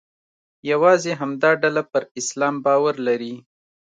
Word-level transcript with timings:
یوازې 0.71 1.11
همدا 1.21 1.51
ډله 1.61 1.83
پر 1.91 2.03
اسلام 2.19 2.55
باور 2.65 2.95
لري. 3.07 3.35